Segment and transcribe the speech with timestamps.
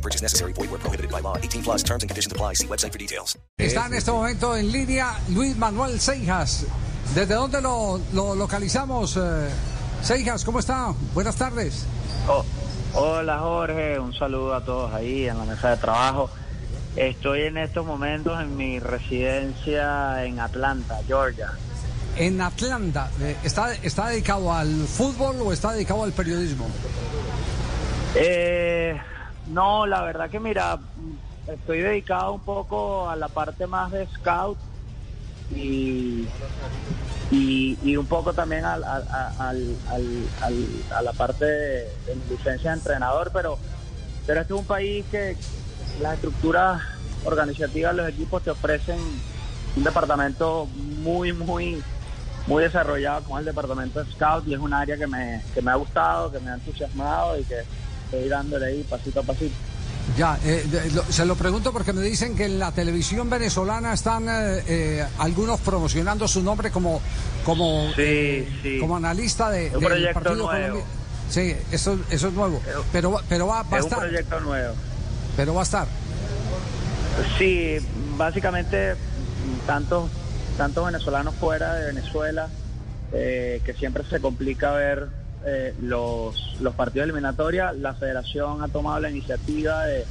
[0.00, 0.54] No purchase necessary.
[0.54, 1.36] Void where prohibited by law.
[1.36, 2.54] 18 plus terms and conditions apply.
[2.54, 3.36] See website for details.
[3.58, 6.64] Está en este momento en línea Luis Manuel Seijas.
[7.14, 9.18] ¿Desde dónde lo, lo localizamos?
[9.18, 9.48] eh?
[10.02, 10.94] Seijas, ¿cómo está?
[11.12, 11.84] Buenas tardes.
[12.26, 12.42] Oh,
[12.94, 16.30] hola Jorge, un saludo a todos ahí en la mesa de trabajo.
[16.96, 21.50] Estoy en estos momentos en mi residencia en Atlanta, Georgia.
[22.16, 26.66] En Atlanta, eh, ¿está, ¿está dedicado al fútbol o está dedicado al periodismo?
[28.14, 28.98] Eh,
[29.50, 30.78] no, la verdad que mira,
[31.46, 34.58] estoy dedicado un poco a la parte más de scout
[35.50, 36.28] y,
[37.30, 41.88] y, un poco también al, al- al- a la parte de,
[42.28, 43.58] licencia de entrenador, pero,
[44.26, 45.36] pero este es un país que
[45.98, 46.82] las estructuras
[47.24, 49.20] organizativas los equipos te ofrecen
[49.76, 51.82] un departamento muy, muy,
[52.46, 55.70] muy desarrollado como el departamento de scout y es un área que me, que me
[55.70, 57.62] ha gustado, que me ha entusiasmado y que
[58.10, 59.54] estoy dándole ahí pasito a pasito.
[60.16, 63.92] Ya, eh, de- lo- se lo pregunto porque me dicen que en la televisión venezolana
[63.92, 67.00] están eh, eh, algunos promocionando su nombre como
[67.44, 68.78] como Sí, sí.
[68.80, 70.82] como analista de, Un del proyecto partido.
[71.28, 72.60] Sí, eso, eso es nuevo.
[72.92, 73.98] Pero, va- pero va, va a Es un estar.
[74.00, 74.74] proyecto nuevo.
[75.36, 75.86] Pero va a estar.
[77.38, 77.76] Sí,
[78.16, 78.94] básicamente
[79.66, 80.10] tantos
[80.56, 82.48] tantos venezolanos fuera de Venezuela
[83.12, 85.08] eh, que siempre se complica ver
[85.44, 87.76] eh, los, los partidos eliminatorios.
[87.76, 90.04] La federación ha tomado la iniciativa de,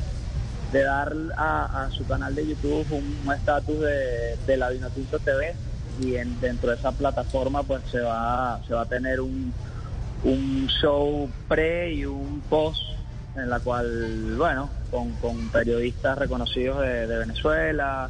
[0.72, 5.56] de dar a, su canal de YouTube un estatus de, de la Vinotinto TV
[6.02, 9.54] y en, dentro de esa plataforma pues se va, se va a tener un,
[10.24, 12.82] un show pre y un post
[13.36, 18.10] en la cual, bueno, con, con periodistas reconocidos de, de Venezuela,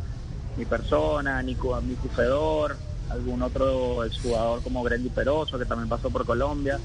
[0.58, 2.76] mi persona, Nico, Nico Fedor,
[3.10, 6.80] algún otro exjugador como Grendy Peroso, que también pasó por Colombia.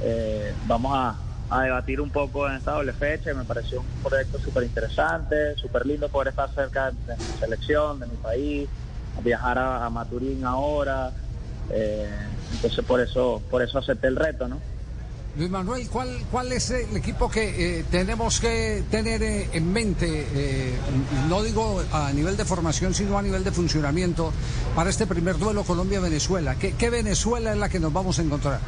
[0.00, 1.18] Eh, vamos a,
[1.50, 5.86] a debatir un poco en esta doble fecha me pareció un proyecto súper interesante, súper
[5.86, 8.68] lindo poder estar cerca de mi selección, de mi país,
[9.22, 11.12] viajar a, a Maturín ahora.
[11.68, 14.60] Eh, entonces por eso, por eso acepté el reto, ¿no?
[15.36, 20.28] Luis Manuel, ¿cuál, cuál es el equipo que eh, tenemos que tener eh, en mente,
[20.32, 20.78] eh,
[21.28, 24.32] no digo a nivel de formación, sino a nivel de funcionamiento,
[24.76, 26.54] para este primer duelo Colombia-Venezuela?
[26.56, 28.60] ¿Qué, ¿Qué Venezuela es la que nos vamos a encontrar?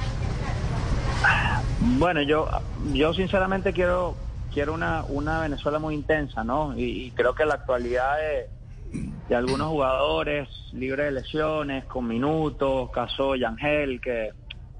[1.99, 2.49] Bueno, yo,
[2.93, 4.16] yo sinceramente quiero,
[4.53, 6.76] quiero una, una Venezuela muy intensa, ¿no?
[6.76, 12.91] Y, y creo que la actualidad de, de algunos jugadores libres de lesiones, con minutos,
[12.91, 14.32] caso Yangel, que,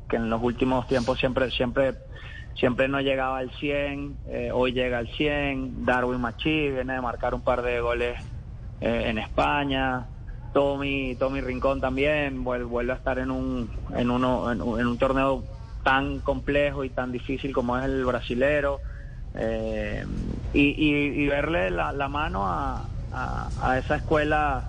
[0.09, 1.97] que en los últimos tiempos siempre, siempre,
[2.55, 7.35] siempre no llegaba al 100, eh, hoy llega al 100, Darwin Machi viene de marcar
[7.35, 8.19] un par de goles
[8.81, 10.09] eh, en España,
[10.53, 14.99] Tommy, Tommy Rincón también vuel- vuelve a estar en un, en uno, en, en un
[14.99, 15.45] torneo
[15.83, 18.81] tan complejo y tan difícil como es el brasilero.
[19.35, 20.05] eh,
[20.53, 24.67] y, y- verle la, la mano a, a- a esa escuela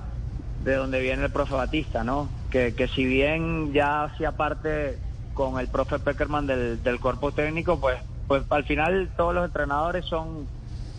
[0.58, 2.34] de donde viene el profe Batista, ¿no?
[2.50, 5.00] Que, que si bien ya hacía parte
[5.38, 10.04] con el profe Peckerman del, del cuerpo técnico, pues, pues al final todos los entrenadores
[10.06, 10.48] son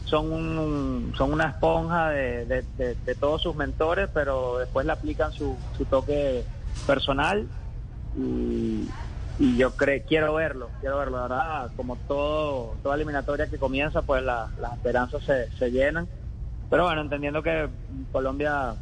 [0.04, 5.32] son un, son una esponja de, de- de- todos sus mentores, pero después le aplican
[5.32, 6.46] su, su toque
[6.86, 7.46] personal
[8.16, 8.88] y,
[9.38, 14.22] y yo cre quiero verlo, quiero verlo, la como todo, toda eliminatoria que comienza, pues
[14.22, 16.08] la- las esperanzas se, se llenan,
[16.70, 17.68] pero bueno, entendiendo que
[18.10, 18.76] Colombia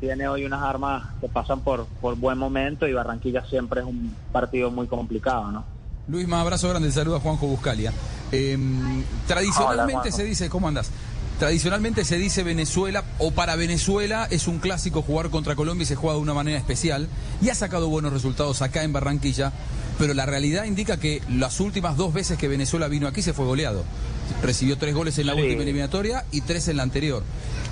[0.00, 4.14] tiene hoy unas armas que pasan por, por buen momento y Barranquilla siempre es un
[4.32, 5.64] partido muy complicado, ¿no?
[6.08, 7.92] Luis, más abrazo grande, saluda Juanjo Buscalia.
[8.32, 10.16] Eh, Hola, tradicionalmente Juanjo.
[10.16, 10.90] se dice, ¿cómo andas?
[11.38, 15.94] Tradicionalmente se dice Venezuela, o para Venezuela es un clásico jugar contra Colombia y se
[15.94, 17.08] juega de una manera especial,
[17.40, 19.52] y ha sacado buenos resultados acá en Barranquilla,
[19.98, 23.46] pero la realidad indica que las últimas dos veces que Venezuela vino aquí se fue
[23.46, 23.84] goleado.
[24.42, 25.40] Recibió tres goles en la Sí.
[25.42, 27.22] última eliminatoria y tres en la anterior.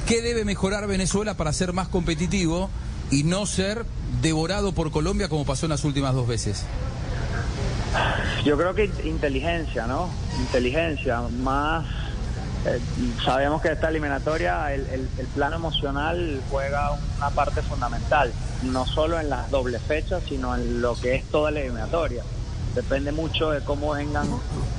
[0.06, 2.70] ¿Qué debe mejorar Venezuela para ser más competitivo
[3.10, 3.84] y no ser
[4.22, 6.64] devorado por Colombia como pasó en las últimas dos veces?
[8.44, 10.08] Yo creo que inteligencia, ¿no?
[10.40, 11.84] Inteligencia, más...
[12.66, 12.78] eh,
[13.24, 18.32] sabemos que esta eliminatoria, el, el- el plano emocional juega una parte fundamental,
[18.64, 22.22] no solo en las dobles fechas, sino en lo que es toda la eliminatoria.
[22.76, 24.28] Depende mucho de cómo vengan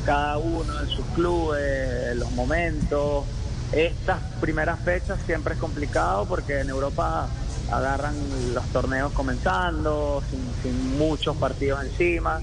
[0.05, 3.25] cada uno en sus clubes, los momentos,
[3.71, 7.27] estas primeras fechas siempre es complicado porque en Europa
[7.71, 8.15] agarran
[8.53, 10.21] los torneos comenzando,
[10.61, 12.39] sin, muchos partidos encima,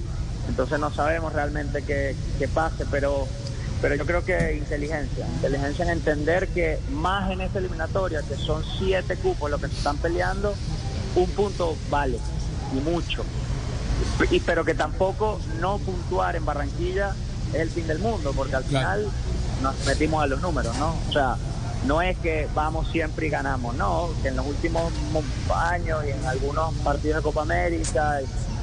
[0.48, 3.28] entonces no sabemos realmente qué, qué pase, pero
[3.80, 8.64] pero yo creo que inteligencia, inteligencia en entender que más en esta eliminatoria, que son
[8.78, 10.54] siete cupos los que se están peleando,
[11.14, 12.18] un punto vale,
[12.72, 13.24] y mucho.
[14.30, 17.14] Y, pero que tampoco no puntuar en Barranquilla
[17.52, 19.06] es el fin del mundo, porque al final
[19.62, 20.94] nos metimos a los números, ¿no?
[21.08, 21.36] O sea,
[21.86, 24.92] no es que vamos siempre y ganamos, no, que en los últimos
[25.54, 28.20] años y en algunos partidos de Copa América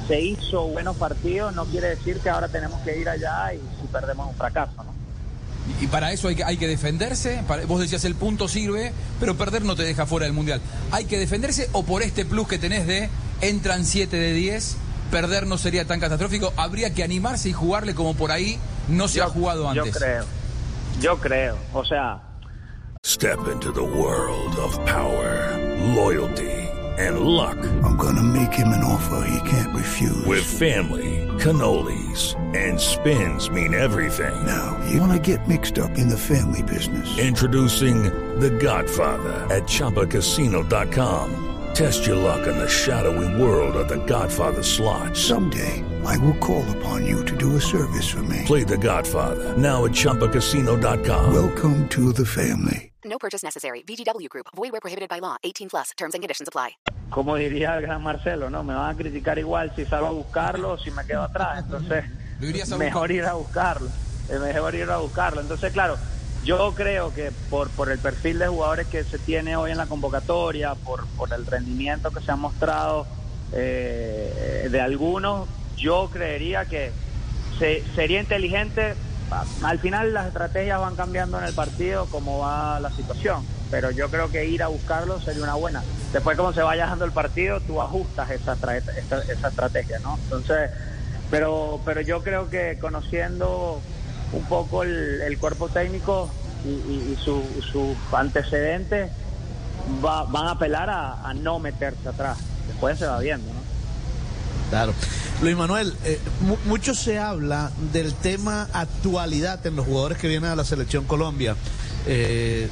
[0.08, 3.86] se hizo buenos partidos, no quiere decir que ahora tenemos que ir allá y si
[3.92, 4.92] perdemos un fracaso, ¿no?
[5.80, 7.42] Y para eso hay que, hay que defenderse.
[7.46, 10.60] Para- vos decías el punto sirve, pero perder no te deja fuera del mundial.
[10.90, 13.08] ¿Hay que defenderse o por este plus que tenés de
[13.40, 14.76] entran 7 de 10,
[15.12, 16.52] perder no sería tan catastrófico?
[16.56, 19.92] Habría que animarse y jugarle como por ahí no se ha jugado antes.
[19.92, 20.24] Yo creo,
[21.00, 22.20] yo creo, o sea,
[23.04, 25.58] Step into the world of power,
[25.94, 26.50] loyalty,
[26.98, 27.58] and luck.
[27.82, 30.24] I'm gonna make him an offer he can't refuse.
[30.24, 34.34] With family, cannolis, and spins mean everything.
[34.46, 37.18] now, you wanna get mixed up in the family business.
[37.18, 38.04] Introducing
[38.38, 41.51] The Godfather at ChumbaCasino.com.
[41.74, 45.16] Test your luck in the shadowy world of The Godfather slot.
[45.16, 48.42] Someday, I will call upon you to do a service for me.
[48.46, 51.32] Play The Godfather now at ChumbaCasino.com.
[51.32, 52.92] Welcome to the family.
[53.04, 53.82] No purchase necessary.
[53.82, 54.46] VGW Group.
[54.54, 55.36] Void where prohibited by law.
[55.42, 55.90] 18 plus.
[55.96, 56.76] Terms and conditions apply.
[57.10, 58.62] como diría el gran Marcelo, ¿no?
[58.64, 61.58] Me van a criticar igual si salgo a buscarlo o si me quedo atrás.
[61.64, 62.04] Entonces,
[62.40, 63.88] Lo irías a mejor ir a buscarlo.
[64.30, 65.40] Mejor ir a buscarlo.
[65.42, 65.96] Entonces, claro,
[66.44, 69.86] yo creo que por, por el perfil de jugadores que se tiene hoy en la
[69.86, 73.06] convocatoria, por, por el rendimiento que se ha mostrado
[73.52, 76.92] eh, de algunos, yo creería que
[77.58, 78.94] se- sería inteligente.
[79.62, 84.10] Al final las estrategias van cambiando en el partido como va la situación, pero yo
[84.10, 85.82] creo que ir a buscarlo sería una buena.
[86.12, 90.18] Después como se vaya dando el partido, tú ajustas esa, esa, esa estrategia, ¿no?
[90.24, 90.70] Entonces,
[91.30, 93.80] pero, pero yo creo que conociendo
[94.32, 96.30] un poco el, cuerpo técnico
[96.64, 97.42] y, y- y su-
[97.72, 99.10] sus antecedentes,
[100.04, 102.38] va- van a apelar a, a no meterse atrás.
[102.68, 103.60] Después se va viendo, ¿no?
[104.70, 104.94] Claro.
[105.42, 110.50] Luis Manuel, eh, mu- mucho se habla del tema actualidad en los jugadores que vienen
[110.50, 111.56] a la selección Colombia.
[112.06, 112.68] Eh,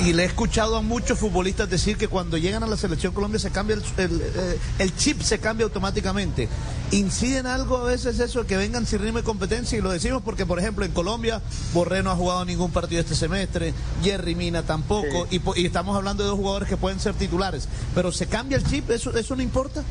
[0.00, 3.38] y le he escuchado a muchos futbolistas decir que cuando llegan a la selección Colombia
[3.38, 6.48] se cambia el, el, eh, el chip, se cambia automáticamente.
[6.90, 9.78] ¿Incide en algo a veces eso de que vengan sin ritmo de competencia?
[9.78, 11.40] Y lo decimos porque, por ejemplo, en Colombia,
[11.72, 15.96] Borré no ha jugado ningún partido este semestre, Jerry Mina tampoco, y, po- y estamos
[15.96, 17.68] hablando de dos jugadores que pueden ser titulares.
[17.94, 18.90] Pero ¿se cambia el chip?
[18.90, 19.82] ¿Eso, eso no importa?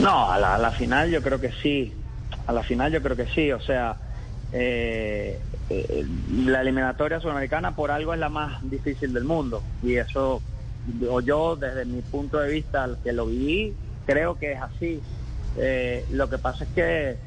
[0.00, 1.92] No, a la, a la final yo creo que sí.
[2.46, 3.52] A la final yo creo que sí.
[3.52, 3.96] O sea,
[4.52, 9.62] eh, eh, la eliminatoria sudamericana por algo es la más difícil del mundo.
[9.82, 10.42] Y eso,
[11.08, 13.76] o yo desde mi punto de vista, al que lo viví,
[14.06, 15.02] creo que es así.
[15.56, 17.18] Eh, lo que pasa es que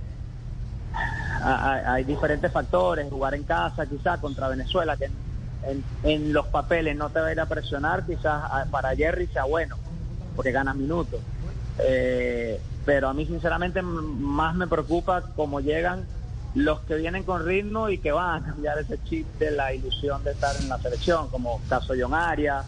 [1.41, 3.09] ha- ha- hay diferentes factores.
[3.09, 5.09] Jugar en casa quizás contra Venezuela, que
[5.63, 9.45] en, en- los papeles no te va a ir a presionar, quizás para Jerry sea
[9.45, 9.77] bueno,
[10.35, 11.21] porque ganas minutos.
[11.79, 16.05] Eh, pero a mí sinceramente más me preocupa cómo llegan
[16.55, 20.23] los que vienen con ritmo y que van a cambiar ese chip de la ilusión
[20.23, 22.65] de estar en la selección, como caso John Arias,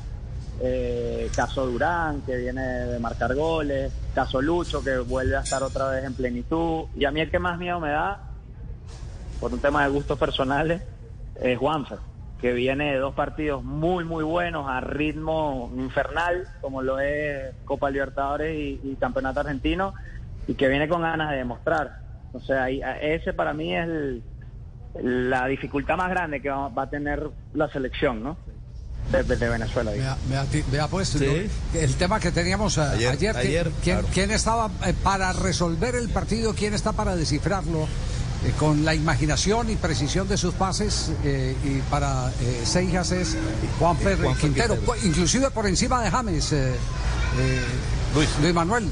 [0.60, 5.90] eh, caso Durán, que viene de marcar goles, caso Lucho, que vuelve a estar otra
[5.90, 6.86] vez en plenitud.
[6.95, 8.21] Y a mí el que más miedo me da,
[9.40, 10.81] por un tema de gustos personales,
[11.40, 12.00] es Juanfer,
[12.42, 17.92] que viene de dos partidos muy, muy buenos a ritmo infernal, como lo es Copa
[17.92, 19.94] Libertadores y, y Campeonato Argentino,
[20.48, 22.05] y que viene con ganas de demostrar.
[22.35, 24.23] O sea, ese para mí es el-
[25.30, 28.37] la dificultad más grande que va, va a tener la selección, ¿no?
[29.11, 29.92] De, de Venezuela.
[29.92, 30.18] Vea,
[30.71, 31.25] vea, pues Sí.
[31.73, 34.07] lo- el tema que teníamos eh, Ayer, ayer, que- ayer, ¿quién, claro.
[34.13, 36.54] quién estaba eh, para resolver el partido?
[36.56, 37.87] ¿Quién está para descifrarlo?
[38.45, 43.37] Eh, con la imaginación y precisión de sus pases eh, y para eh, Seijas es
[43.80, 44.97] Juanfer Juanfer Quintero, Quintero.
[45.07, 46.73] inclusive por encima de James, eh,
[47.39, 47.61] eh,
[48.13, 48.54] Luis.
[48.54, 48.89] Manuel.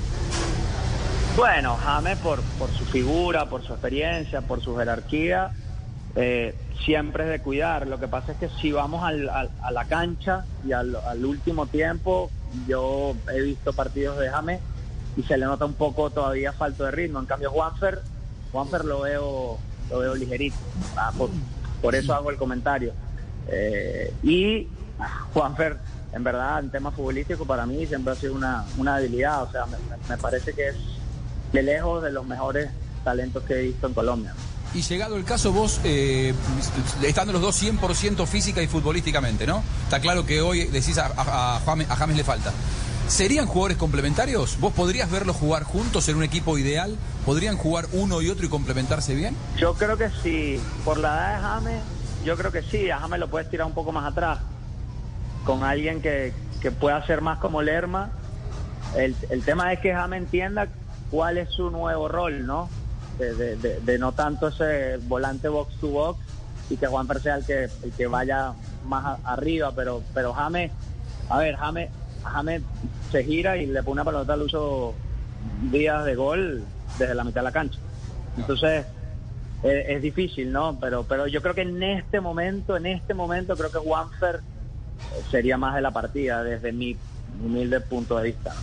[1.35, 5.51] Bueno, James por, por su figura, por su experiencia, por su jerarquía,
[6.15, 7.87] eh, siempre es de cuidar.
[7.87, 11.65] Lo que pasa es que si vamos al- al- a la cancha y al, último
[11.65, 12.29] tiempo,
[12.67, 14.61] yo he visto partidos de James
[15.17, 17.19] y se le nota un poco todavía falto de ritmo.
[17.19, 17.99] En cambio, Juanfer,
[18.51, 19.57] Juanfer lo veo,
[19.89, 20.57] lo veo ligerito.
[20.95, 21.31] Ah, por,
[21.95, 22.93] eso hago el comentario.
[23.47, 24.67] Eh, y
[24.99, 25.77] ah, Juanfer,
[26.13, 29.41] en verdad, en tema futbolístico, para mí siempre ha sido una, una habilidad.
[29.41, 30.75] O sea, me- me parece que es
[31.53, 32.69] de lejos de los mejores
[33.03, 34.33] talentos que he visto en Colombia.
[34.73, 36.33] Y llegado el caso, vos, eh,
[37.03, 39.63] estando los dos 100% física y futbolísticamente, ¿no?
[39.83, 42.51] Está claro que hoy decís a, a, a James, a James le falta.
[43.07, 44.59] ¿Serían jugadores complementarios?
[44.59, 46.95] ¿Vos podrías verlos jugar juntos en un equipo ideal?
[47.25, 49.35] ¿Podrían jugar uno y otro y complementarse bien?
[49.57, 50.59] Yo creo que sí.
[50.83, 51.83] Por la edad de James,
[52.25, 52.89] yo creo que sí.
[52.89, 54.39] A James lo puedes tirar un poco más atrás.
[55.45, 58.09] Con alguien que, que pueda ser más como Lerma.
[58.95, 60.67] El, el tema es que James entienda
[61.13, 62.67] cuál es su nuevo rol, ¿no?
[63.19, 66.19] De, no tanto ese volante box to box
[66.71, 68.53] y que Juan sea el que, el que vaya
[68.85, 70.71] más arriba, pero, pero James,
[71.29, 71.91] a ver, James,
[72.23, 72.63] James
[73.11, 74.95] se gira y le pone una pelota al uso
[75.71, 76.63] días de gol
[76.97, 77.77] desde la mitad de la cancha.
[78.35, 78.87] Entonces,
[79.61, 80.79] eh, es difícil, ¿no?
[80.79, 84.39] Pero, pero yo creo que en este momento, en este momento, creo que Juanfer
[85.29, 86.97] sería más de la partida desde mi
[87.45, 88.55] humilde punto de vista.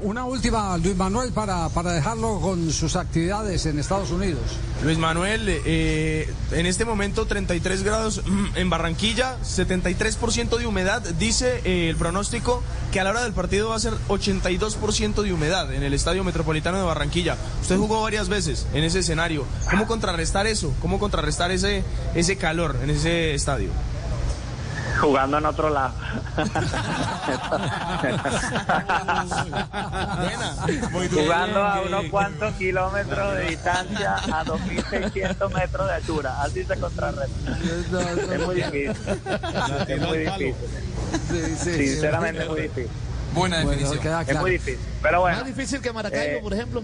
[0.00, 4.42] Una última, Luis Manuel, para, para dejarlo con sus actividades en Estados Unidos.
[4.84, 8.22] Luis Manuel, eh, en este momento 33 grados
[8.54, 11.02] en Barranquilla, 73% de humedad.
[11.18, 12.62] Dice eh, el pronóstico
[12.92, 16.22] que a la hora del partido va a ser 82% de humedad en el Estadio
[16.22, 17.36] Metropolitano de Barranquilla.
[17.60, 19.44] Usted jugó varias veces en ese escenario.
[19.68, 20.72] ¿Cómo contrarrestar eso?
[20.80, 21.82] ¿Cómo contrarrestar ese,
[22.14, 23.70] ese calor en ese estadio?
[24.98, 25.94] Jugando en otro lado.
[31.10, 36.42] jugando a unos cuantos kilómetros de distancia a 2.600 metros de altura.
[36.42, 37.58] Así se contrarresta.
[38.32, 38.96] Es muy difícil.
[39.88, 40.54] Es muy difícil.
[41.58, 42.90] Sinceramente es muy difícil.
[43.34, 43.98] Buena definición.
[44.02, 44.80] Bueno, es muy difícil.
[45.02, 45.36] Pero bueno.
[45.38, 46.82] Más difícil que Maracaibo, eh, por ejemplo.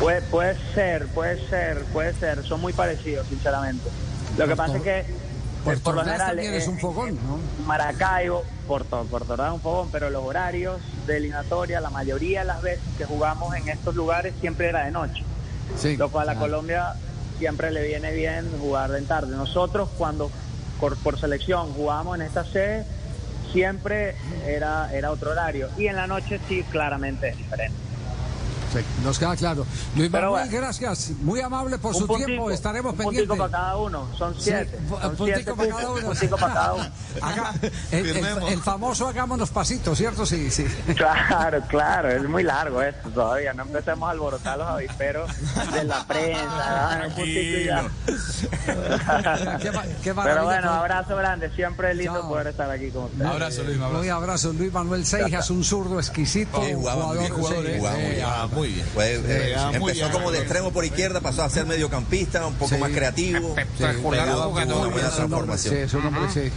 [0.00, 2.44] Puede, puede ser, puede ser, puede ser.
[2.44, 3.90] Son muy parecidos, sinceramente.
[4.36, 5.25] Lo que pasa es que
[5.66, 7.38] Puerto por lo general también es un fogón, ¿no?
[7.66, 12.46] Maracaibo, Puerto, Puerto Ordaz es un fogón, pero los horarios de eliminatoria, la mayoría de
[12.46, 15.22] las veces que jugamos en estos lugares siempre era de noche.
[15.76, 15.96] Sí.
[15.96, 16.36] Lo cual a Ah.
[16.38, 16.94] Colombia
[17.38, 19.36] siempre le viene bien jugar en tarde.
[19.36, 20.30] Nosotros cuando
[20.80, 22.84] por, por selección jugamos en esta sede
[23.52, 24.14] siempre
[24.46, 27.76] era, era otro horario y en la noche sí claramente es diferente.
[28.72, 29.64] Sí, nos queda claro.
[29.96, 30.66] Luis Pero Manuel, bueno.
[30.66, 31.10] gracias.
[31.22, 32.50] Muy amable por Un su puntico, tiempo.
[32.50, 33.28] Estaremos un pendientes.
[33.28, 34.78] puntico para cada uno, son Sí, siete.
[34.88, 36.06] pu- son puntico siete para cada uno.
[36.06, 36.84] puntico para cada uno.
[37.22, 37.54] Haga-
[37.92, 40.26] el, el- el famoso hagámonos pasitos, ¿cierto?
[40.26, 40.66] Sí, sí.
[40.96, 43.52] Claro, claro, es muy largo esto todavía.
[43.54, 45.30] No empecemos a alborotar los avisperos
[45.72, 47.08] de la prensa.
[47.16, 47.24] Un
[47.64, 47.84] ya.
[49.60, 49.70] Qué
[50.02, 51.50] qué Pero bueno, con- abrazo grande.
[51.54, 52.28] Siempre es lindo Chao.
[52.28, 53.26] poder estar aquí con ustedes.
[53.30, 53.76] Abrazo, Luis.
[53.76, 54.14] Un Abrazo.
[54.14, 54.52] abrazo.
[54.52, 56.56] Luis Manuel Seijas, un zurdo exquisito.
[56.64, 58.86] Sí, muy jugador, sí, sí, jugaba muy sí, ah, muy bien.
[58.94, 60.12] Fue, eh, jugaba muy empezó bien.
[60.12, 62.80] como de extremo por izquierda, pasó a ser mediocampista, un poco Sí.
[62.80, 63.54] más creativo.
[63.54, 65.74] Pegaba muy buena es sí, transformación.
[65.76, 65.90] es
[66.32, 66.52] sí.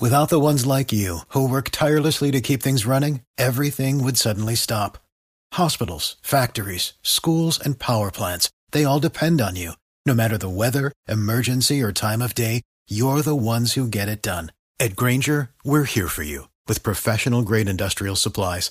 [0.00, 4.56] Without the ones like you, who work tirelessly to keep things running, everything would suddenly
[4.56, 4.98] stop.
[5.52, 9.72] Hospitals, factories, schools, and power plants, they all depend on you.
[10.06, 14.22] No matter the weather, emergency, or time of day, you're the ones who get it
[14.22, 14.52] done.
[14.78, 18.70] At Granger, we're here for you with professional grade industrial supplies.